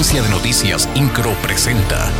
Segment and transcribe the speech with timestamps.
[0.00, 2.10] Agencia de Noticias Incro presenta.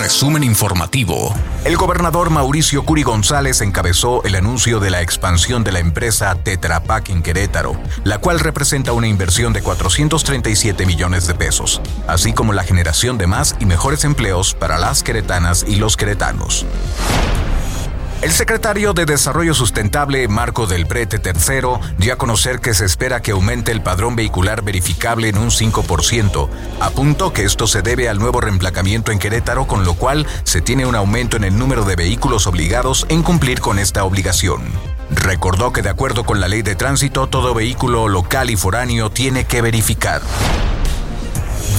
[0.00, 1.32] Resumen informativo.
[1.64, 6.82] El gobernador Mauricio Curi González encabezó el anuncio de la expansión de la empresa Tetra
[6.82, 12.52] Pak en Querétaro, la cual representa una inversión de 437 millones de pesos, así como
[12.52, 16.66] la generación de más y mejores empleos para las queretanas y los queretanos.
[18.26, 23.22] El secretario de Desarrollo Sustentable, Marco del Brete III, dio a conocer que se espera
[23.22, 26.48] que aumente el padrón vehicular verificable en un 5%.
[26.80, 30.86] Apuntó que esto se debe al nuevo reemplacamiento en Querétaro, con lo cual se tiene
[30.86, 34.60] un aumento en el número de vehículos obligados en cumplir con esta obligación.
[35.08, 39.44] Recordó que de acuerdo con la ley de tránsito, todo vehículo local y foráneo tiene
[39.44, 40.20] que verificar.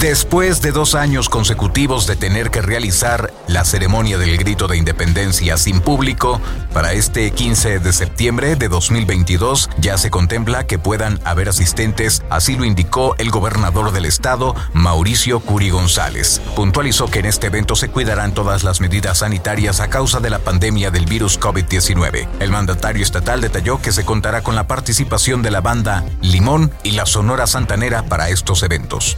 [0.00, 5.56] Después de dos años consecutivos de tener que realizar la ceremonia del grito de independencia
[5.56, 6.40] sin público,
[6.72, 12.54] para este 15 de septiembre de 2022 ya se contempla que puedan haber asistentes, así
[12.54, 16.40] lo indicó el gobernador del estado, Mauricio Curi González.
[16.54, 20.38] Puntualizó que en este evento se cuidarán todas las medidas sanitarias a causa de la
[20.38, 22.28] pandemia del virus COVID-19.
[22.38, 26.92] El mandatario estatal detalló que se contará con la participación de la banda Limón y
[26.92, 29.16] la Sonora Santanera para estos eventos.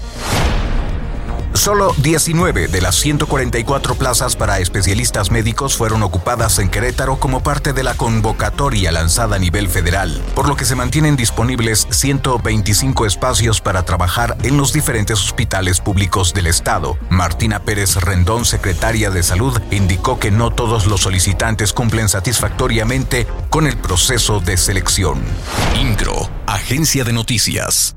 [1.61, 7.75] Solo 19 de las 144 plazas para especialistas médicos fueron ocupadas en Querétaro como parte
[7.75, 13.61] de la convocatoria lanzada a nivel federal, por lo que se mantienen disponibles 125 espacios
[13.61, 16.97] para trabajar en los diferentes hospitales públicos del estado.
[17.11, 23.67] Martina Pérez Rendón, secretaria de Salud, indicó que no todos los solicitantes cumplen satisfactoriamente con
[23.67, 25.20] el proceso de selección.
[25.78, 27.97] INCRO, Agencia de Noticias.